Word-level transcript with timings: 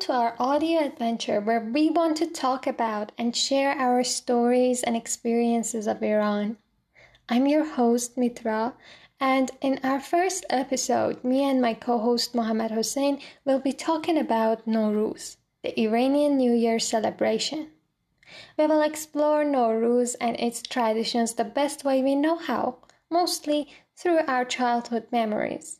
To 0.00 0.12
our 0.14 0.34
audio 0.38 0.80
adventure 0.80 1.42
where 1.42 1.60
we 1.60 1.90
want 1.90 2.16
to 2.16 2.26
talk 2.26 2.66
about 2.66 3.12
and 3.18 3.36
share 3.36 3.72
our 3.72 4.02
stories 4.02 4.82
and 4.82 4.96
experiences 4.96 5.86
of 5.86 6.02
Iran. 6.02 6.56
I'm 7.28 7.46
your 7.46 7.64
host, 7.64 8.16
Mithra, 8.16 8.72
and 9.20 9.50
in 9.60 9.78
our 9.84 10.00
first 10.00 10.46
episode, 10.48 11.22
me 11.22 11.44
and 11.44 11.60
my 11.60 11.74
co 11.74 11.98
host 11.98 12.32
Mohamad 12.32 12.70
Hosein 12.70 13.20
will 13.44 13.58
be 13.58 13.74
talking 13.74 14.16
about 14.16 14.66
Nowruz, 14.66 15.36
the 15.62 15.78
Iranian 15.78 16.38
New 16.38 16.54
Year 16.54 16.78
celebration. 16.78 17.70
We 18.56 18.66
will 18.66 18.80
explore 18.80 19.44
Nowruz 19.44 20.16
and 20.18 20.34
its 20.40 20.62
traditions 20.62 21.34
the 21.34 21.44
best 21.44 21.84
way 21.84 22.02
we 22.02 22.14
know 22.14 22.36
how, 22.36 22.78
mostly 23.10 23.68
through 23.96 24.20
our 24.26 24.46
childhood 24.46 25.08
memories. 25.12 25.79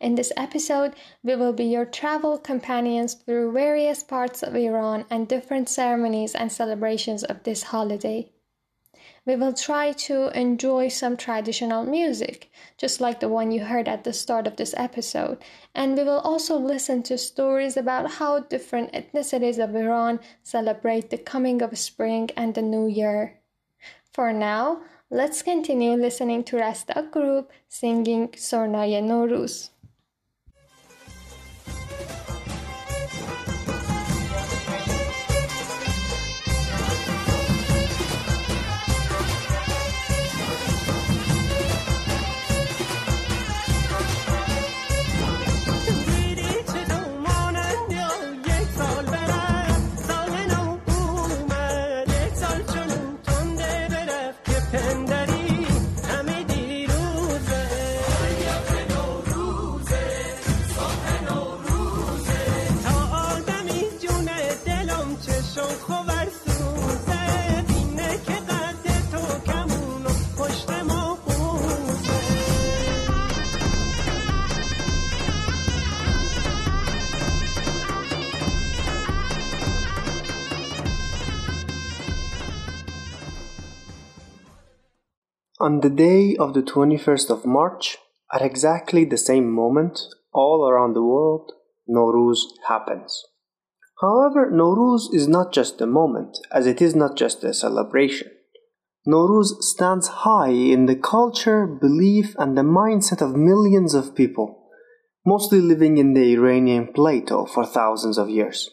In 0.00 0.14
this 0.14 0.32
episode, 0.36 0.94
we 1.22 1.36
will 1.36 1.52
be 1.52 1.64
your 1.64 1.84
travel 1.84 2.38
companions 2.38 3.14
through 3.14 3.52
various 3.52 4.02
parts 4.02 4.42
of 4.42 4.56
Iran 4.56 5.04
and 5.10 5.28
different 5.28 5.68
ceremonies 5.68 6.34
and 6.34 6.50
celebrations 6.50 7.22
of 7.22 7.42
this 7.42 7.64
holiday. 7.64 8.30
We 9.26 9.36
will 9.36 9.52
try 9.52 9.92
to 9.92 10.28
enjoy 10.38 10.88
some 10.88 11.16
traditional 11.16 11.84
music, 11.84 12.50
just 12.78 13.00
like 13.00 13.20
the 13.20 13.28
one 13.28 13.52
you 13.52 13.64
heard 13.64 13.86
at 13.86 14.04
the 14.04 14.14
start 14.14 14.46
of 14.46 14.56
this 14.56 14.74
episode, 14.76 15.38
and 15.74 15.96
we 15.96 16.04
will 16.04 16.20
also 16.20 16.56
listen 16.56 17.02
to 17.04 17.18
stories 17.18 17.76
about 17.76 18.12
how 18.12 18.40
different 18.40 18.92
ethnicities 18.92 19.62
of 19.62 19.76
Iran 19.76 20.20
celebrate 20.42 21.10
the 21.10 21.18
coming 21.18 21.60
of 21.60 21.78
spring 21.78 22.30
and 22.36 22.54
the 22.54 22.62
new 22.62 22.86
year. 22.86 23.38
For 24.12 24.32
now, 24.32 24.80
Let's 25.12 25.42
continue 25.42 25.94
listening 25.94 26.44
to 26.44 26.58
Rasta 26.58 27.08
group 27.10 27.50
singing 27.68 28.28
Sornaya 28.28 29.02
Nowruz. 29.02 29.70
On 85.62 85.80
the 85.80 85.90
day 85.90 86.36
of 86.36 86.54
the 86.54 86.62
21st 86.62 87.28
of 87.28 87.44
March, 87.44 87.98
at 88.32 88.40
exactly 88.40 89.04
the 89.04 89.18
same 89.18 89.52
moment, 89.52 90.00
all 90.32 90.66
around 90.66 90.94
the 90.94 91.02
world, 91.02 91.52
Nowruz 91.86 92.38
happens. 92.66 93.22
However, 94.00 94.50
Nowruz 94.50 95.12
is 95.12 95.28
not 95.28 95.52
just 95.52 95.78
a 95.82 95.86
moment, 95.86 96.38
as 96.50 96.66
it 96.66 96.80
is 96.80 96.94
not 96.94 97.14
just 97.14 97.44
a 97.44 97.52
celebration. 97.52 98.30
Nowruz 99.06 99.60
stands 99.60 100.08
high 100.24 100.48
in 100.48 100.86
the 100.86 100.96
culture, 100.96 101.66
belief, 101.66 102.34
and 102.38 102.56
the 102.56 102.62
mindset 102.62 103.20
of 103.20 103.36
millions 103.36 103.92
of 103.92 104.14
people, 104.14 104.66
mostly 105.26 105.60
living 105.60 105.98
in 105.98 106.14
the 106.14 106.32
Iranian 106.32 106.90
plateau 106.90 107.44
for 107.44 107.66
thousands 107.66 108.16
of 108.16 108.30
years. 108.30 108.70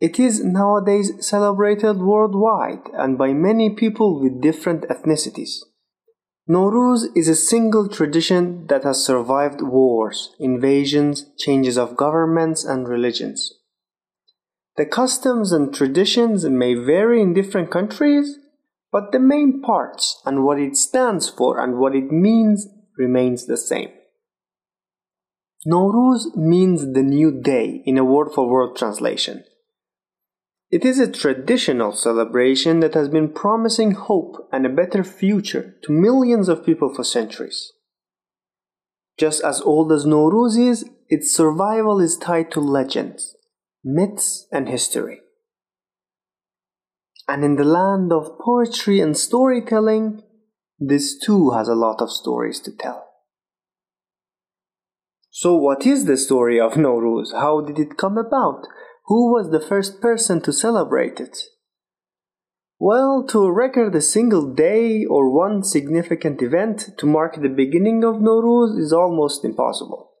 It 0.00 0.18
is 0.18 0.42
nowadays 0.42 1.12
celebrated 1.20 1.98
worldwide 1.98 2.88
and 2.94 3.18
by 3.18 3.34
many 3.34 3.68
people 3.68 4.18
with 4.18 4.40
different 4.40 4.84
ethnicities. 4.88 5.58
Nowruz 6.48 7.14
is 7.14 7.28
a 7.28 7.36
single 7.36 7.86
tradition 7.86 8.66
that 8.68 8.82
has 8.82 9.04
survived 9.04 9.60
wars, 9.60 10.34
invasions, 10.40 11.26
changes 11.38 11.76
of 11.76 11.96
governments, 11.96 12.64
and 12.64 12.88
religions. 12.88 13.52
The 14.76 14.86
customs 14.86 15.52
and 15.52 15.72
traditions 15.72 16.46
may 16.46 16.72
vary 16.74 17.20
in 17.20 17.34
different 17.34 17.70
countries, 17.70 18.38
but 18.90 19.12
the 19.12 19.20
main 19.20 19.60
parts 19.60 20.20
and 20.24 20.44
what 20.44 20.58
it 20.58 20.76
stands 20.76 21.28
for 21.28 21.60
and 21.60 21.78
what 21.78 21.94
it 21.94 22.10
means 22.10 22.66
remains 22.96 23.46
the 23.46 23.58
same. 23.58 23.90
Nowruz 25.66 26.34
means 26.34 26.94
the 26.94 27.02
new 27.02 27.30
day 27.30 27.82
in 27.84 27.98
a 27.98 28.04
word 28.04 28.30
for 28.34 28.48
word 28.48 28.74
translation. 28.76 29.44
It 30.70 30.84
is 30.84 31.00
a 31.00 31.10
traditional 31.10 31.92
celebration 31.92 32.78
that 32.80 32.94
has 32.94 33.08
been 33.08 33.32
promising 33.32 33.92
hope 33.92 34.48
and 34.52 34.64
a 34.64 34.68
better 34.68 35.02
future 35.02 35.74
to 35.82 35.92
millions 35.92 36.48
of 36.48 36.64
people 36.64 36.94
for 36.94 37.02
centuries. 37.02 37.72
Just 39.18 39.42
as 39.42 39.60
old 39.60 39.90
as 39.90 40.06
Nowruz 40.06 40.56
is, 40.56 40.88
its 41.08 41.34
survival 41.34 42.00
is 42.00 42.16
tied 42.16 42.52
to 42.52 42.60
legends, 42.60 43.34
myths, 43.82 44.46
and 44.52 44.68
history. 44.68 45.20
And 47.26 47.44
in 47.44 47.56
the 47.56 47.64
land 47.64 48.12
of 48.12 48.38
poetry 48.38 49.00
and 49.00 49.16
storytelling, 49.16 50.22
this 50.78 51.18
too 51.18 51.50
has 51.50 51.68
a 51.68 51.74
lot 51.74 52.00
of 52.00 52.12
stories 52.12 52.60
to 52.60 52.70
tell. 52.70 53.06
So, 55.30 55.56
what 55.56 55.84
is 55.84 56.04
the 56.04 56.16
story 56.16 56.60
of 56.60 56.74
Nowruz? 56.74 57.32
How 57.32 57.60
did 57.60 57.78
it 57.78 57.96
come 57.96 58.18
about? 58.18 58.66
Who 59.10 59.32
was 59.32 59.50
the 59.50 59.60
first 59.60 60.00
person 60.00 60.40
to 60.42 60.52
celebrate 60.52 61.20
it? 61.20 61.36
Well, 62.78 63.26
to 63.30 63.50
record 63.50 63.94
a 63.94 64.00
single 64.00 64.54
day 64.54 65.04
or 65.04 65.36
one 65.36 65.64
significant 65.64 66.40
event 66.40 66.96
to 66.96 67.06
mark 67.06 67.34
the 67.34 67.48
beginning 67.48 68.04
of 68.04 68.22
Nowruz 68.22 68.78
is 68.78 68.92
almost 68.92 69.44
impossible. 69.44 70.12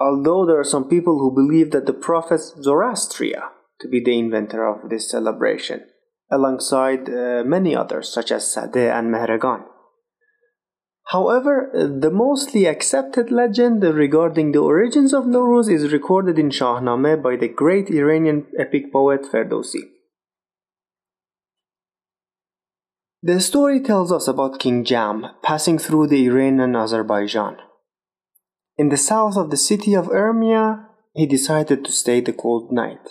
Although 0.00 0.46
there 0.46 0.58
are 0.58 0.74
some 0.74 0.88
people 0.88 1.18
who 1.20 1.40
believe 1.40 1.70
that 1.72 1.86
the 1.86 1.92
prophet 1.92 2.40
Zoroastria 2.40 3.50
to 3.82 3.88
be 3.88 4.00
the 4.00 4.18
inventor 4.18 4.66
of 4.66 4.88
this 4.88 5.10
celebration, 5.10 5.82
alongside 6.30 7.08
uh, 7.08 7.42
many 7.44 7.76
others 7.76 8.08
such 8.08 8.30
as 8.30 8.44
Sadeh 8.44 8.96
and 8.96 9.12
Mehregan. 9.12 9.64
However, 11.12 11.70
the 11.74 12.10
mostly 12.10 12.64
accepted 12.64 13.30
legend 13.30 13.84
regarding 13.84 14.52
the 14.52 14.60
origins 14.60 15.12
of 15.12 15.26
Nowruz 15.26 15.70
is 15.70 15.92
recorded 15.92 16.38
in 16.38 16.48
Shahnameh 16.48 17.22
by 17.22 17.36
the 17.36 17.48
great 17.48 17.90
Iranian 17.90 18.46
epic 18.58 18.90
poet 18.90 19.26
Ferdowsi. 19.30 19.90
The 23.22 23.42
story 23.42 23.80
tells 23.80 24.10
us 24.10 24.26
about 24.26 24.58
King 24.58 24.84
Jam 24.84 25.26
passing 25.42 25.78
through 25.78 26.06
the 26.06 26.24
Iran 26.24 26.60
and 26.60 26.74
Azerbaijan. 26.74 27.58
In 28.78 28.88
the 28.88 28.96
south 28.96 29.36
of 29.36 29.50
the 29.50 29.58
city 29.58 29.92
of 29.92 30.06
Urmia, 30.06 30.86
he 31.12 31.26
decided 31.26 31.84
to 31.84 31.92
stay 31.92 32.22
the 32.22 32.32
cold 32.32 32.72
night. 32.72 33.10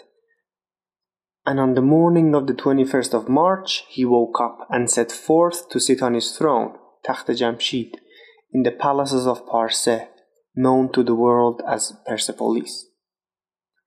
And 1.45 1.59
on 1.59 1.75
the 1.75 1.83
morning 1.83 2.33
of 2.33 2.47
the 2.47 2.56
21st 2.56 3.13
of 3.13 3.30
March, 3.30 3.83
he 3.89 4.06
woke 4.06 4.42
up 4.42 4.68
and 4.71 4.89
set 4.89 5.12
forth 5.12 5.69
to 5.69 5.80
sit 5.80 6.01
on 6.01 6.15
his 6.15 6.31
throne 6.31 6.80
Takht 7.06 7.27
Jamshid, 7.30 7.95
in 8.53 8.63
the 8.63 8.71
palaces 8.71 9.25
of 9.25 9.48
Parse, 9.48 10.07
known 10.56 10.92
to 10.92 11.03
the 11.03 11.15
world 11.15 11.62
as 11.68 11.94
Persepolis, 12.06 12.86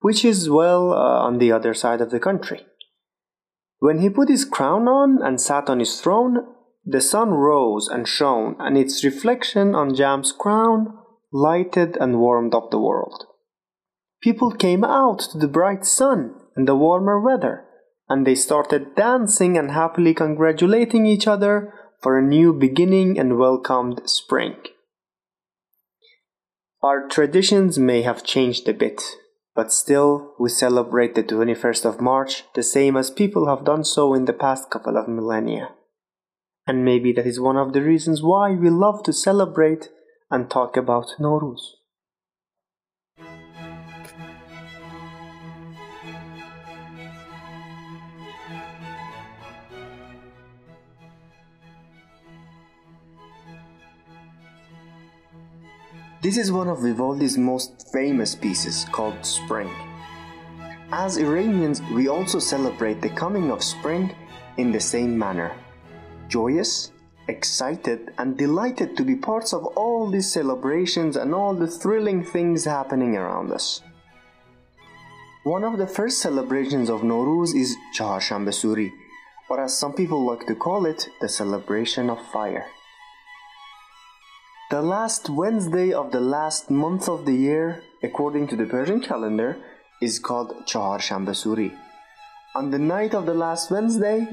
which 0.01 0.25
is 0.25 0.51
well 0.51 0.93
uh, 0.93 0.97
on 0.97 1.39
the 1.39 1.53
other 1.53 1.75
side 1.75 2.01
of 2.01 2.11
the 2.11 2.21
country. 2.21 2.67
When 3.79 3.99
he 3.99 4.09
put 4.09 4.29
his 4.29 4.45
crown 4.45 4.89
on 4.89 5.21
and 5.23 5.41
sat 5.41 5.69
on 5.69 5.79
his 5.79 6.01
throne, 6.01 6.39
the 6.85 7.01
sun 7.01 7.31
rose 7.31 7.89
and 7.89 8.09
shone, 8.09 8.57
and 8.59 8.77
its 8.77 9.05
reflection 9.05 9.75
on 9.75 9.95
Jam's 9.95 10.33
crown 10.33 10.99
lighted 11.33 11.97
and 11.99 12.21
warmed 12.21 12.55
up 12.55 12.71
the 12.71 12.79
world. 12.79 13.27
People 14.23 14.53
came 14.53 14.85
out 14.85 15.19
to 15.19 15.39
the 15.39 15.49
bright 15.49 15.85
sun 15.85 16.35
and 16.57 16.67
the 16.67 16.77
warmer 16.77 17.21
weather, 17.21 17.65
and 18.09 18.27
they 18.27 18.35
started 18.35 18.95
dancing 18.95 19.59
and 19.59 19.71
happily 19.71 20.15
congratulating 20.15 21.05
each 21.07 21.27
other 21.27 21.73
for 22.05 22.19
a 22.19 22.23
new 22.23 22.53
beginning 22.53 23.19
and 23.19 23.39
welcomed 23.39 23.99
spring. 24.05 24.57
Our 26.83 27.09
traditions 27.09 27.79
may 27.79 28.03
have 28.03 28.23
changed 28.23 28.69
a 28.69 28.75
bit, 28.75 29.03
but 29.55 29.73
still 29.73 30.35
we 30.39 30.51
celebrate 30.51 31.15
the 31.15 31.23
21st 31.23 31.87
of 31.87 32.03
March 32.03 32.45
the 32.55 32.63
same 32.63 32.95
as 32.95 33.11
people 33.11 33.49
have 33.49 33.65
done 33.65 33.85
so 33.85 34.13
in 34.13 34.27
the 34.27 34.35
past 34.35 34.69
couple 34.69 34.99
of 34.99 35.09
millennia. 35.09 35.71
And 36.67 36.85
maybe 36.85 37.11
that 37.13 37.27
is 37.27 37.41
one 37.41 37.57
of 37.57 37.73
the 37.73 37.81
reasons 37.81 38.23
why 38.23 38.51
we 38.51 38.69
love 38.69 39.03
to 39.05 39.13
celebrate 39.15 39.89
and 40.31 40.51
talk 40.51 40.77
about 40.77 41.15
Nowruz. 41.19 41.63
This 56.25 56.39
is 56.39 56.51
one 56.51 56.69
of 56.69 56.81
Vivaldi's 56.81 57.37
most 57.37 57.93
famous 57.93 58.35
pieces 58.35 58.87
called 58.91 59.27
Spring. 59.27 59.69
As 60.91 61.19
Iranians, 61.19 61.83
we 61.93 62.09
also 62.09 62.39
celebrate 62.39 63.03
the 63.03 63.11
coming 63.11 63.51
of 63.51 63.63
spring 63.63 64.17
in 64.57 64.73
the 64.73 64.81
same 64.81 65.19
manner. 65.19 65.55
Joyous, 66.29 66.93
excited, 67.29 68.15
and 68.17 68.39
delighted 68.39 68.97
to 68.97 69.05
be 69.05 69.17
parts 69.17 69.53
of 69.53 69.67
all 69.77 70.11
these 70.11 70.33
celebrations 70.33 71.17
and 71.17 71.35
all 71.35 71.53
the 71.53 71.69
thrilling 71.69 72.25
things 72.25 72.65
happening 72.65 73.17
around 73.17 73.53
us. 73.53 73.83
One 75.43 75.63
of 75.63 75.77
the 75.77 75.87
first 75.87 76.23
celebrations 76.23 76.89
of 76.89 77.03
Nowruz 77.03 77.55
is 77.55 77.77
Chaharshanbe 77.95 78.49
Suri, 78.49 78.91
or 79.51 79.61
as 79.61 79.77
some 79.77 79.93
people 79.93 80.25
like 80.25 80.47
to 80.47 80.55
call 80.55 80.87
it, 80.87 81.07
the 81.21 81.29
celebration 81.29 82.09
of 82.09 82.19
fire. 82.33 82.65
The 84.75 84.83
last 84.83 85.31
Wednesday 85.31 85.93
of 85.93 86.11
the 86.11 86.21
last 86.21 86.69
month 86.69 87.09
of 87.09 87.27
the 87.27 87.33
year, 87.33 87.81
according 88.03 88.49
to 88.49 88.57
the 88.57 88.67
Persian 88.67 89.01
calendar, 89.01 89.57
is 90.03 90.19
called 90.19 90.67
Chaharshanbe 90.67 91.31
Suri. 91.31 91.71
On 92.57 92.73
the 92.73 92.81
night 92.81 93.15
of 93.15 93.25
the 93.25 93.35
last 93.35 93.71
Wednesday, 93.71 94.27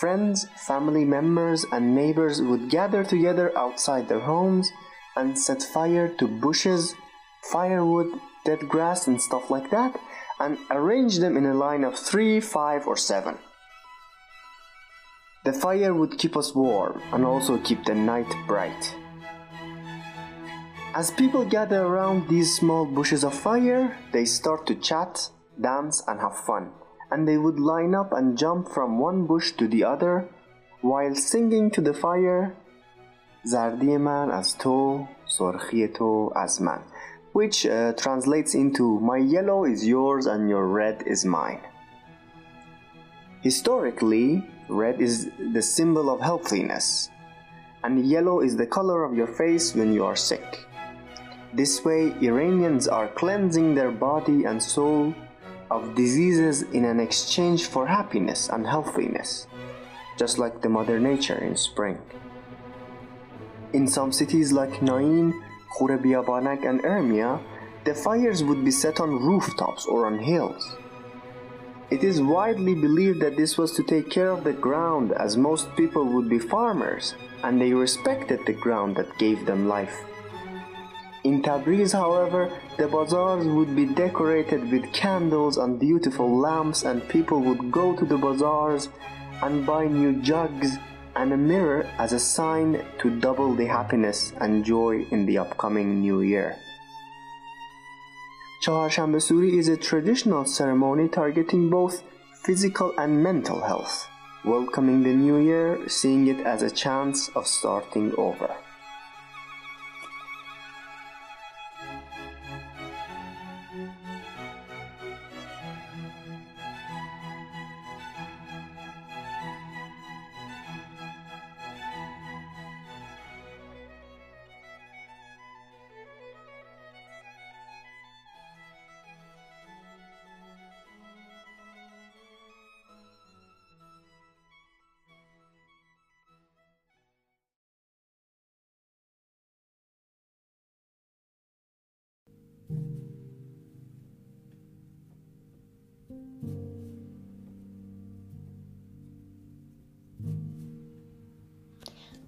friends, 0.00 0.48
family 0.56 1.04
members, 1.04 1.66
and 1.70 1.94
neighbors 1.94 2.40
would 2.40 2.70
gather 2.70 3.04
together 3.04 3.52
outside 3.54 4.08
their 4.08 4.20
homes 4.20 4.72
and 5.14 5.38
set 5.38 5.62
fire 5.62 6.08
to 6.08 6.26
bushes, 6.26 6.94
firewood, 7.52 8.18
dead 8.46 8.60
grass, 8.70 9.06
and 9.06 9.20
stuff 9.20 9.50
like 9.50 9.70
that, 9.70 10.00
and 10.40 10.56
arrange 10.70 11.18
them 11.18 11.36
in 11.36 11.44
a 11.44 11.52
line 11.52 11.84
of 11.84 11.98
three, 11.98 12.40
five, 12.40 12.86
or 12.86 12.96
seven. 12.96 13.36
The 15.44 15.52
fire 15.52 15.92
would 15.92 16.16
keep 16.16 16.34
us 16.34 16.54
warm 16.54 17.02
and 17.12 17.26
also 17.26 17.58
keep 17.58 17.84
the 17.84 17.94
night 17.94 18.32
bright. 18.46 18.96
As 20.93 21.11
people 21.11 21.45
gather 21.45 21.83
around 21.83 22.27
these 22.27 22.55
small 22.55 22.85
bushes 22.85 23.23
of 23.23 23.33
fire, 23.33 23.97
they 24.11 24.25
start 24.25 24.65
to 24.67 24.75
chat, 24.75 25.29
dance, 25.61 26.01
and 26.07 26.19
have 26.19 26.37
fun. 26.37 26.71
And 27.11 27.27
they 27.27 27.37
would 27.37 27.59
line 27.59 27.93
up 27.95 28.11
and 28.11 28.37
jump 28.37 28.69
from 28.69 28.99
one 28.99 29.27
bush 29.27 29.51
to 29.53 29.67
the 29.67 29.83
other 29.83 30.29
while 30.81 31.15
singing 31.15 31.71
to 31.71 31.81
the 31.81 31.93
fire 31.93 32.55
زردی 33.43 33.97
من 33.97 34.31
از 34.31 34.57
تو 34.57 35.05
سرخی 35.25 35.87
تو 35.87 36.31
از 36.35 36.61
من 36.61 36.79
which 37.33 37.65
uh, 37.65 37.93
translates 37.93 38.55
into 38.55 38.99
my 38.99 39.17
yellow 39.17 39.63
is 39.63 39.85
yours 39.85 40.25
and 40.25 40.49
your 40.49 40.65
red 40.65 41.03
is 41.05 41.23
mine. 41.23 41.61
Historically, 43.41 44.43
red 44.69 44.99
is 44.99 45.29
the 45.53 45.61
symbol 45.61 46.09
of 46.09 46.19
healthiness, 46.19 47.11
and 47.83 47.93
yellow 48.07 48.41
is 48.41 48.57
the 48.57 48.65
color 48.65 49.03
of 49.03 49.15
your 49.15 49.27
face 49.27 49.75
when 49.75 49.93
you 49.93 50.03
are 50.03 50.15
sick. 50.15 50.65
This 51.54 51.84
way, 51.84 52.14
Iranians 52.22 52.88
are 52.88 53.08
cleansing 53.08 53.74
their 53.74 53.90
body 53.90 54.44
and 54.44 54.62
soul 54.62 55.14
of 55.70 55.94
diseases 55.94 56.62
in 56.62 56.86
an 56.86 56.98
exchange 56.98 57.66
for 57.66 57.86
happiness 57.86 58.48
and 58.48 58.66
healthiness, 58.66 59.46
just 60.18 60.38
like 60.38 60.62
the 60.62 60.70
Mother 60.70 60.98
Nature 60.98 61.36
in 61.44 61.56
spring. 61.56 61.98
In 63.74 63.86
some 63.86 64.12
cities 64.12 64.50
like 64.50 64.80
Nain, 64.80 65.32
Khurebiabanak, 65.76 66.66
and 66.66 66.82
Urmia, 66.84 67.38
the 67.84 67.94
fires 67.94 68.42
would 68.42 68.64
be 68.64 68.70
set 68.70 68.98
on 68.98 69.10
rooftops 69.10 69.84
or 69.84 70.06
on 70.06 70.18
hills. 70.18 70.76
It 71.90 72.02
is 72.02 72.22
widely 72.22 72.74
believed 72.74 73.20
that 73.20 73.36
this 73.36 73.58
was 73.58 73.72
to 73.72 73.82
take 73.82 74.08
care 74.08 74.30
of 74.30 74.44
the 74.44 74.54
ground, 74.54 75.12
as 75.12 75.36
most 75.36 75.76
people 75.76 76.06
would 76.06 76.30
be 76.30 76.38
farmers 76.38 77.14
and 77.42 77.60
they 77.60 77.74
respected 77.74 78.40
the 78.46 78.54
ground 78.54 78.96
that 78.96 79.18
gave 79.18 79.44
them 79.44 79.68
life. 79.68 80.04
In 81.24 81.40
Tabriz, 81.40 81.92
however, 81.92 82.50
the 82.78 82.88
bazaars 82.88 83.46
would 83.46 83.76
be 83.76 83.86
decorated 83.86 84.72
with 84.72 84.92
candles 84.92 85.56
and 85.56 85.78
beautiful 85.78 86.36
lamps, 86.36 86.82
and 86.82 87.08
people 87.08 87.40
would 87.40 87.70
go 87.70 87.94
to 87.94 88.04
the 88.04 88.18
bazaars 88.18 88.88
and 89.40 89.64
buy 89.64 89.86
new 89.86 90.20
jugs 90.20 90.78
and 91.14 91.32
a 91.32 91.36
mirror 91.36 91.88
as 91.98 92.12
a 92.12 92.18
sign 92.18 92.84
to 92.98 93.20
double 93.20 93.54
the 93.54 93.66
happiness 93.66 94.32
and 94.40 94.64
joy 94.64 95.06
in 95.12 95.26
the 95.26 95.38
upcoming 95.38 96.00
new 96.00 96.22
year. 96.22 96.56
Chaharshanbe 98.64 99.20
Suri 99.22 99.58
is 99.58 99.68
a 99.68 99.76
traditional 99.76 100.44
ceremony 100.44 101.08
targeting 101.08 101.70
both 101.70 102.02
physical 102.42 102.92
and 102.98 103.22
mental 103.22 103.60
health, 103.60 104.08
welcoming 104.44 105.04
the 105.04 105.14
new 105.14 105.38
year, 105.38 105.88
seeing 105.88 106.26
it 106.26 106.40
as 106.44 106.62
a 106.62 106.70
chance 106.70 107.28
of 107.36 107.46
starting 107.46 108.12
over. 108.16 108.56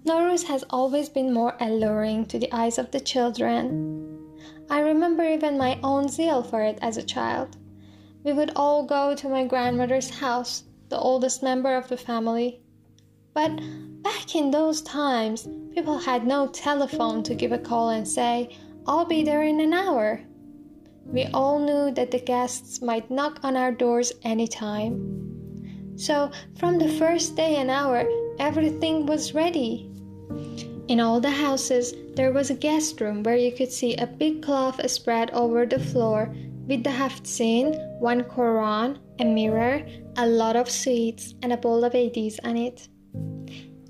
Nowruz 0.05 0.43
has 0.43 0.63
always 0.69 1.09
been 1.09 1.33
more 1.33 1.55
alluring 1.59 2.27
to 2.27 2.37
the 2.37 2.53
eyes 2.53 2.77
of 2.77 2.91
the 2.91 2.99
children. 2.99 4.19
I 4.69 4.81
remember 4.81 5.23
even 5.23 5.57
my 5.57 5.79
own 5.81 6.09
zeal 6.09 6.43
for 6.43 6.61
it 6.61 6.77
as 6.79 6.97
a 6.97 7.03
child. 7.03 7.57
We 8.23 8.31
would 8.31 8.51
all 8.55 8.85
go 8.85 9.15
to 9.15 9.29
my 9.29 9.45
grandmother's 9.45 10.11
house, 10.11 10.63
the 10.89 10.99
oldest 10.99 11.41
member 11.41 11.75
of 11.75 11.87
the 11.87 11.97
family. 11.97 12.61
But 13.33 13.59
back 14.03 14.35
in 14.35 14.51
those 14.51 14.83
times, 14.83 15.47
people 15.73 15.97
had 15.97 16.27
no 16.27 16.49
telephone 16.49 17.23
to 17.23 17.33
give 17.33 17.51
a 17.51 17.57
call 17.57 17.89
and 17.89 18.07
say, 18.07 18.55
I'll 18.85 19.05
be 19.05 19.23
there 19.23 19.41
in 19.41 19.59
an 19.59 19.73
hour. 19.73 20.21
We 21.03 21.25
all 21.33 21.57
knew 21.59 21.91
that 21.95 22.11
the 22.11 22.19
guests 22.19 22.79
might 22.79 23.09
knock 23.09 23.39
on 23.41 23.57
our 23.57 23.71
doors 23.71 24.13
anytime. 24.21 25.95
So, 25.95 26.29
from 26.59 26.77
the 26.77 26.89
first 26.89 27.35
day 27.35 27.55
and 27.55 27.71
hour, 27.71 28.07
everything 28.37 29.07
was 29.07 29.33
ready. 29.33 29.89
In 30.87 30.99
all 30.99 31.19
the 31.19 31.31
houses, 31.31 31.93
there 32.15 32.31
was 32.31 32.49
a 32.49 32.55
guest 32.55 33.01
room 33.01 33.23
where 33.23 33.35
you 33.35 33.51
could 33.51 33.71
see 33.71 33.95
a 33.95 34.05
big 34.05 34.43
cloth 34.43 34.87
spread 34.89 35.31
over 35.31 35.65
the 35.65 35.79
floor 35.79 36.33
with 36.67 36.83
the 36.83 36.91
Haftsin, 36.91 37.99
one 37.99 38.23
Quran, 38.23 38.97
a 39.19 39.25
mirror, 39.25 39.85
a 40.17 40.27
lot 40.27 40.55
of 40.55 40.69
sweets, 40.69 41.33
and 41.41 41.51
a 41.51 41.57
bowl 41.57 41.83
of 41.83 41.93
Eidis 41.93 42.39
on 42.43 42.57
it. 42.57 42.87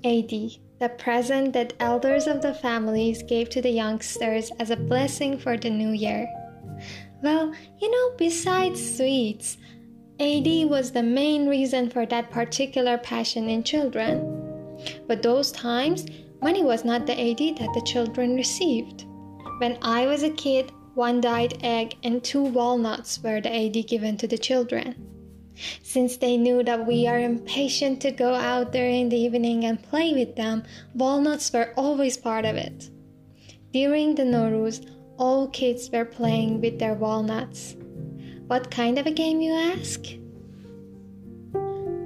Eidi, 0.04 0.58
the 0.78 0.88
present 0.88 1.52
that 1.52 1.72
elders 1.80 2.26
of 2.26 2.42
the 2.42 2.54
families 2.54 3.22
gave 3.22 3.48
to 3.50 3.62
the 3.62 3.70
youngsters 3.70 4.50
as 4.58 4.70
a 4.70 4.76
blessing 4.76 5.38
for 5.38 5.56
the 5.56 5.70
new 5.70 5.90
year. 5.90 6.26
Well, 7.22 7.52
you 7.80 7.90
know, 7.90 8.16
besides 8.16 8.96
sweets, 8.96 9.56
Eidi 10.18 10.68
was 10.68 10.92
the 10.92 11.02
main 11.02 11.48
reason 11.48 11.90
for 11.90 12.06
that 12.06 12.30
particular 12.30 12.98
passion 12.98 13.48
in 13.48 13.62
children. 13.62 14.42
But 15.06 15.22
those 15.22 15.50
times, 15.52 16.06
Money 16.42 16.62
was 16.62 16.84
not 16.84 17.06
the 17.06 17.14
Eidi 17.14 17.58
that 17.58 17.72
the 17.74 17.80
children 17.80 18.34
received. 18.36 19.04
When 19.58 19.78
I 19.82 20.06
was 20.06 20.22
a 20.22 20.30
kid, 20.30 20.72
one 20.94 21.20
dyed 21.20 21.58
egg 21.62 21.96
and 22.02 22.22
two 22.22 22.42
walnuts 22.42 23.22
were 23.22 23.40
the 23.40 23.48
Eidi 23.48 23.86
given 23.86 24.16
to 24.18 24.26
the 24.26 24.38
children. 24.38 24.94
Since 25.82 26.18
they 26.18 26.36
knew 26.36 26.62
that 26.62 26.86
we 26.86 27.06
are 27.06 27.18
impatient 27.18 28.00
to 28.02 28.10
go 28.10 28.34
out 28.34 28.72
there 28.72 28.88
in 28.88 29.08
the 29.08 29.16
evening 29.16 29.64
and 29.64 29.82
play 29.82 30.12
with 30.12 30.36
them, 30.36 30.64
walnuts 30.94 31.52
were 31.52 31.72
always 31.76 32.16
part 32.16 32.44
of 32.44 32.56
it. 32.56 32.90
During 33.72 34.14
the 34.14 34.24
Nowruz, 34.24 34.86
all 35.18 35.48
kids 35.48 35.90
were 35.90 36.04
playing 36.04 36.60
with 36.60 36.78
their 36.78 36.94
walnuts. 36.94 37.76
What 38.46 38.70
kind 38.70 38.98
of 38.98 39.06
a 39.06 39.10
game, 39.10 39.40
you 39.40 39.54
ask? 39.54 40.04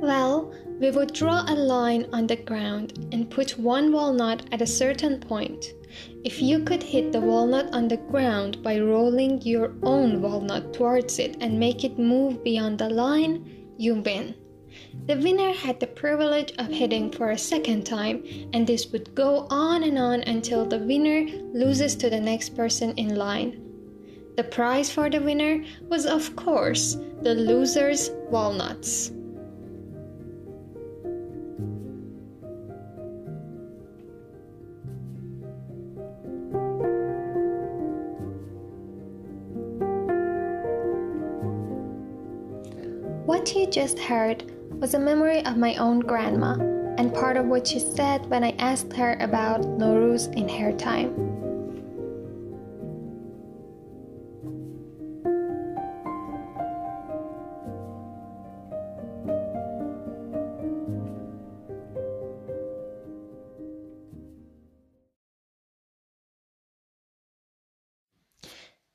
Well, 0.00 0.54
we 0.80 0.90
would 0.90 1.12
draw 1.12 1.44
a 1.46 1.54
line 1.54 2.06
on 2.10 2.26
the 2.26 2.36
ground 2.36 3.06
and 3.12 3.30
put 3.30 3.58
one 3.58 3.92
walnut 3.92 4.46
at 4.50 4.62
a 4.62 4.66
certain 4.66 5.20
point. 5.20 5.74
If 6.24 6.40
you 6.40 6.60
could 6.60 6.82
hit 6.82 7.12
the 7.12 7.20
walnut 7.20 7.74
on 7.74 7.88
the 7.88 7.98
ground 7.98 8.62
by 8.62 8.80
rolling 8.80 9.42
your 9.42 9.74
own 9.82 10.22
walnut 10.22 10.72
towards 10.72 11.18
it 11.18 11.36
and 11.40 11.60
make 11.60 11.84
it 11.84 11.98
move 11.98 12.42
beyond 12.42 12.78
the 12.78 12.88
line, 12.88 13.44
you 13.76 13.96
win. 13.96 14.34
The 15.06 15.16
winner 15.16 15.52
had 15.52 15.80
the 15.80 15.86
privilege 15.86 16.54
of 16.58 16.68
hitting 16.68 17.10
for 17.10 17.30
a 17.30 17.38
second 17.38 17.84
time, 17.84 18.24
and 18.54 18.66
this 18.66 18.90
would 18.92 19.14
go 19.14 19.46
on 19.50 19.82
and 19.82 19.98
on 19.98 20.22
until 20.22 20.64
the 20.64 20.78
winner 20.78 21.26
loses 21.52 21.94
to 21.96 22.08
the 22.08 22.20
next 22.20 22.56
person 22.56 22.94
in 22.96 23.16
line. 23.16 23.60
The 24.36 24.44
prize 24.44 24.88
for 24.88 25.10
the 25.10 25.20
winner 25.20 25.62
was, 25.90 26.06
of 26.06 26.34
course, 26.36 26.96
the 27.20 27.34
loser's 27.34 28.10
walnuts. 28.30 29.12
Just 43.70 43.98
heard 44.00 44.50
was 44.80 44.94
a 44.94 44.98
memory 44.98 45.44
of 45.44 45.56
my 45.56 45.76
own 45.76 46.00
grandma, 46.00 46.54
and 46.98 47.14
part 47.14 47.36
of 47.36 47.46
what 47.46 47.68
she 47.68 47.78
said 47.78 48.28
when 48.28 48.42
I 48.42 48.50
asked 48.58 48.92
her 48.94 49.16
about 49.20 49.62
Nowruz 49.62 50.26
in 50.36 50.48
her 50.48 50.72
time. 50.72 51.14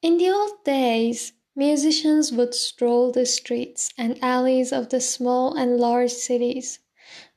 In 0.01 0.17
the 0.17 0.29
old 0.29 0.63
days, 0.63 1.34
Musicians 1.58 2.34
would 2.34 2.54
stroll 2.54 3.14
the 3.14 3.26
streets 3.26 3.90
and 3.98 4.22
alleys 4.22 4.74
of 4.74 4.90
the 4.90 5.00
small 5.00 5.54
and 5.56 5.80
large 5.80 6.12
cities, 6.12 6.80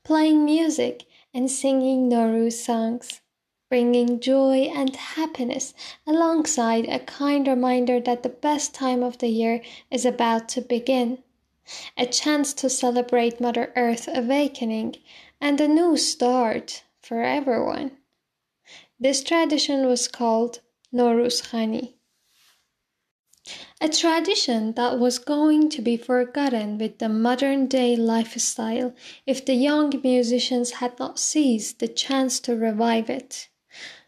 playing 0.02 0.44
music 0.44 1.04
and 1.32 1.48
singing 1.48 2.08
Nowruz 2.08 2.60
songs, 2.60 3.20
bringing 3.68 4.18
joy 4.18 4.62
and 4.74 4.96
happiness 4.96 5.72
alongside 6.04 6.88
a 6.88 6.98
kind 6.98 7.46
reminder 7.46 8.00
that 8.00 8.24
the 8.24 8.28
best 8.28 8.74
time 8.74 9.04
of 9.04 9.18
the 9.18 9.28
year 9.28 9.62
is 9.88 10.04
about 10.04 10.48
to 10.48 10.62
begin. 10.62 11.22
A 11.96 12.04
chance 12.04 12.52
to 12.54 12.68
celebrate 12.68 13.40
Mother 13.40 13.72
Earth 13.76 14.08
awakening 14.12 14.96
and 15.40 15.60
a 15.60 15.68
new 15.68 15.96
start 15.96 16.82
for 17.00 17.22
everyone. 17.22 17.92
This 18.98 19.22
tradition 19.22 19.86
was 19.86 20.08
called 20.08 20.58
Nowruz 20.92 21.40
Khani 21.40 21.97
a 23.80 23.88
tradition 23.88 24.72
that 24.72 24.98
was 24.98 25.18
going 25.18 25.68
to 25.70 25.80
be 25.80 25.96
forgotten 25.96 26.78
with 26.78 26.98
the 26.98 27.08
modern 27.08 27.66
day 27.66 27.96
lifestyle 27.96 28.94
if 29.26 29.44
the 29.44 29.54
young 29.54 29.92
musicians 30.02 30.72
had 30.72 30.98
not 30.98 31.18
seized 31.18 31.78
the 31.78 31.88
chance 31.88 32.40
to 32.40 32.56
revive 32.56 33.08
it. 33.08 33.48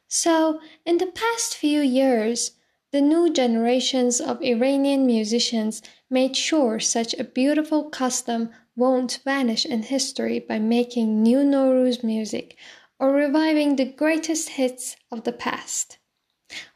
So, 0.08 0.60
in 0.84 0.98
the 0.98 1.06
past 1.06 1.56
few 1.56 1.80
years, 1.80 2.52
the 2.90 3.00
new 3.00 3.32
generations 3.32 4.20
of 4.20 4.42
Iranian 4.42 5.06
musicians 5.06 5.80
made 6.10 6.36
sure 6.36 6.80
such 6.80 7.14
a 7.14 7.22
beautiful 7.22 7.84
custom 7.84 8.50
won't 8.74 9.20
vanish 9.24 9.64
in 9.64 9.84
history 9.84 10.40
by 10.40 10.58
making 10.58 11.22
new 11.22 11.44
Nowruz 11.44 12.02
music 12.02 12.56
or 12.98 13.12
reviving 13.12 13.76
the 13.76 13.84
greatest 13.84 14.48
hits 14.50 14.96
of 15.12 15.22
the 15.22 15.32
past. 15.32 15.98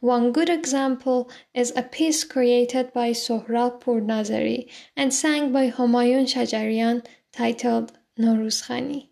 One 0.01 0.33
good 0.33 0.49
example 0.49 1.31
is 1.55 1.73
a 1.77 1.83
piece 1.83 2.25
created 2.25 2.93
by 2.93 3.11
Sohrab 3.13 3.81
Pournazeri 3.83 4.69
and 4.97 5.13
sang 5.13 5.53
by 5.53 5.71
Homayoun 5.71 6.27
Shajarian 6.27 7.05
titled 7.33 7.93
Nowruz 8.19 8.67
Khani. 8.67 9.09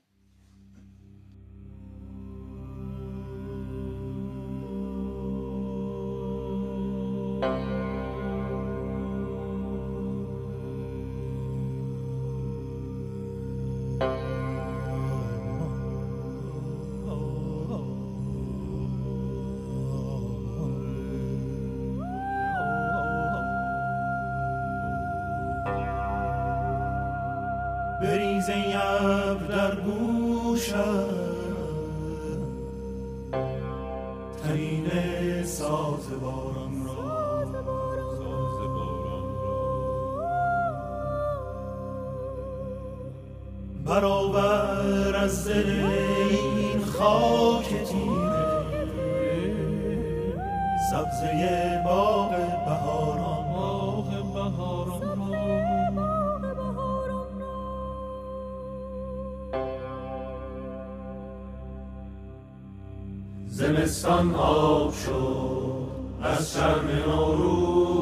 سیاب 28.53 29.49
در 29.49 29.75
گوشم 29.75 31.09
ترین 34.45 34.87
ساز 35.45 36.21
بارم 36.21 36.87
را. 36.87 37.03
برابر 43.87 45.17
از 45.17 45.49
دل 45.49 45.85
این 46.31 46.85
خاک 46.85 47.69
تیره 47.69 48.73
سبزه 50.91 51.52
زمستان 63.73 64.35
آب 64.35 64.95
شد. 64.95 65.73
از 66.23 66.53
شرم 66.53 66.89
نوروز 67.07 68.02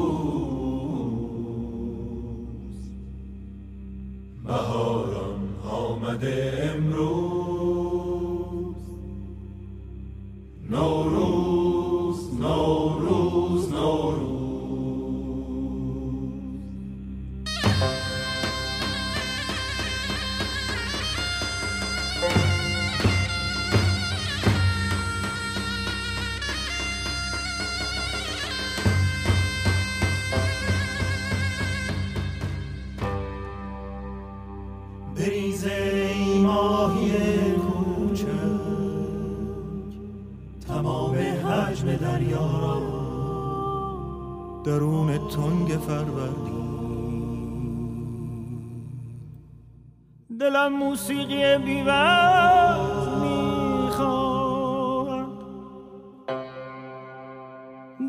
دلم 50.39 50.73
موسیقی 50.73 51.57
بیوز 51.57 53.07
می‌خواد. 53.21 54.01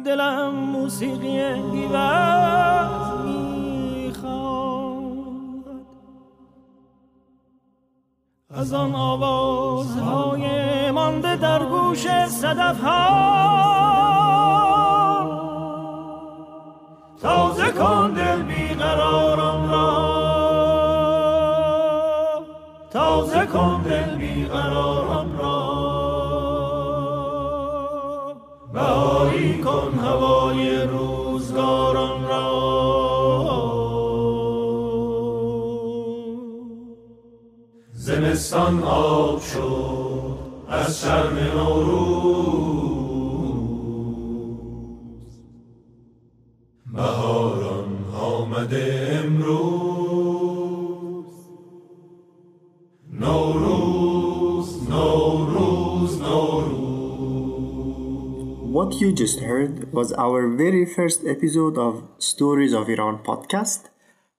دلم 0.04 0.54
موسیقی 0.54 1.54
بیوز 1.70 3.10
می‌خواد. 3.24 4.32
از 8.50 8.72
آن 8.74 8.94
آوازهای 8.94 10.46
مانده 10.90 11.36
در 11.36 11.64
گوش 11.64 12.06
صدف 12.26 12.80
ها 12.80 14.01
تازه 23.22 23.46
کن 23.46 23.82
دل 23.82 24.16
بیقرارم 24.16 25.38
را. 25.38 25.82
بهاری 28.72 29.58
کن 29.58 29.98
هوای 29.98 30.82
روزگارم 30.82 32.26
را. 32.28 32.52
زمستان 37.92 38.82
آب 38.82 39.40
شد 39.40 40.38
از 40.68 41.00
شرم 41.00 41.38
نوروز. 41.56 42.71
What 58.72 59.00
you 59.00 59.12
just 59.12 59.40
heard 59.40 59.92
was 59.92 60.12
our 60.14 60.48
very 60.48 60.86
first 60.86 61.24
episode 61.26 61.76
of 61.78 62.08
Stories 62.18 62.72
of 62.72 62.88
Iran 62.88 63.18
podcast, 63.22 63.90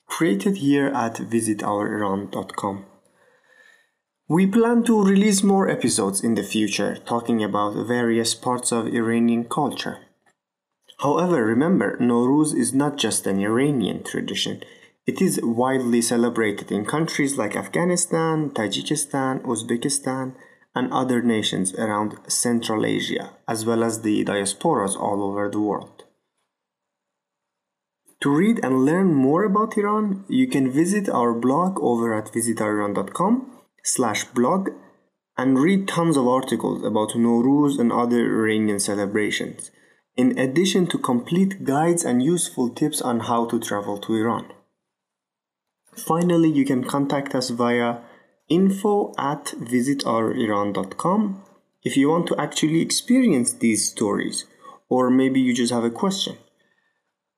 created 0.07 0.57
here 0.57 0.87
at 0.87 1.15
visitouriran.com. 1.15 2.85
We 4.27 4.47
plan 4.47 4.83
to 4.85 5.03
release 5.03 5.43
more 5.43 5.69
episodes 5.69 6.23
in 6.23 6.35
the 6.35 6.43
future 6.43 6.95
talking 6.95 7.43
about 7.43 7.87
various 7.87 8.33
parts 8.33 8.71
of 8.71 8.87
Iranian 8.87 9.45
culture. 9.45 9.99
However, 10.99 11.45
remember, 11.45 11.97
Nowruz 11.97 12.55
is 12.55 12.73
not 12.73 12.97
just 12.97 13.27
an 13.27 13.39
Iranian 13.39 14.03
tradition, 14.03 14.63
it 15.05 15.21
is 15.21 15.41
widely 15.43 16.01
celebrated 16.01 16.71
in 16.71 16.85
countries 16.85 17.37
like 17.37 17.57
Afghanistan, 17.57 18.51
Tajikistan, 18.51 19.41
Uzbekistan, 19.43 20.35
and 20.73 20.91
other 20.93 21.21
nations 21.21 21.75
around 21.75 22.17
Central 22.27 22.85
Asia, 22.85 23.31
as 23.47 23.65
well 23.65 23.83
as 23.83 24.01
the 24.01 24.23
diasporas 24.23 24.95
all 24.95 25.21
over 25.21 25.49
the 25.49 25.59
world. 25.59 26.05
To 28.21 28.29
read 28.29 28.63
and 28.63 28.85
learn 28.85 29.13
more 29.13 29.43
about 29.43 29.77
Iran, 29.77 30.23
you 30.29 30.47
can 30.47 30.71
visit 30.71 31.09
our 31.09 31.33
blog 31.33 31.77
over 31.81 32.13
at 32.13 32.31
visitiran.com 32.31 33.51
slash 33.83 34.23
blog 34.23 34.69
and 35.37 35.59
read 35.59 35.89
tons 35.89 36.15
of 36.15 36.27
articles 36.27 36.85
about 36.85 37.09
Nowruz 37.09 37.77
and 37.77 37.91
other 37.91 38.21
Iranian 38.25 38.79
celebrations, 38.79 39.71
in 40.15 40.37
addition 40.39 40.87
to 40.87 40.97
complete 40.97 41.65
guides 41.65 42.05
and 42.05 42.23
useful 42.23 42.69
tips 42.69 43.01
on 43.01 43.19
how 43.21 43.45
to 43.47 43.59
travel 43.59 43.97
to 43.97 44.15
Iran. 44.15 44.45
Finally, 45.95 46.49
you 46.49 46.65
can 46.65 46.83
contact 46.83 47.35
us 47.35 47.49
via 47.49 47.97
info 48.49 49.13
at 49.17 49.45
visitouriran.com 49.57 51.43
if 51.83 51.97
you 51.97 52.09
want 52.09 52.27
to 52.27 52.35
actually 52.39 52.81
experience 52.81 53.53
these 53.53 53.89
stories, 53.89 54.45
or 54.89 55.09
maybe 55.09 55.39
you 55.39 55.53
just 55.53 55.73
have 55.73 55.83
a 55.83 55.89
question. 55.89 56.37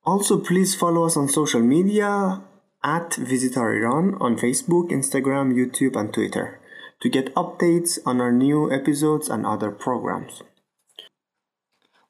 Also, 0.04 0.38
please 0.38 0.74
follow 0.74 1.04
us 1.04 1.16
on 1.16 1.28
social 1.28 1.60
media 1.60 2.42
at 2.84 3.14
Visitor 3.16 3.72
Iran 3.72 4.14
on 4.20 4.36
Facebook, 4.36 4.90
Instagram, 4.90 5.52
YouTube, 5.52 5.96
and 5.96 6.14
Twitter 6.14 6.60
to 7.00 7.08
get 7.08 7.34
updates 7.34 7.98
on 8.06 8.20
our 8.20 8.32
new 8.32 8.72
episodes 8.72 9.28
and 9.28 9.44
other 9.44 9.70
programs. 9.70 10.42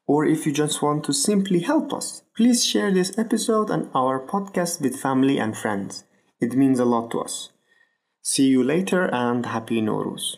Or 0.06 0.24
if 0.24 0.46
you 0.46 0.52
just 0.52 0.82
want 0.82 1.02
to 1.04 1.12
simply 1.12 1.60
help 1.60 1.92
us, 1.92 2.22
please 2.36 2.64
share 2.64 2.92
this 2.92 3.18
episode 3.18 3.70
and 3.70 3.88
our 3.94 4.24
podcast 4.24 4.80
with 4.80 5.00
family 5.00 5.38
and 5.38 5.56
friends. 5.56 6.04
It 6.40 6.54
means 6.54 6.78
a 6.78 6.84
lot 6.84 7.10
to 7.12 7.20
us. 7.20 7.50
See 8.22 8.46
you 8.46 8.62
later 8.62 9.06
and 9.12 9.46
happy 9.46 9.80
Nowruz. 9.80 10.36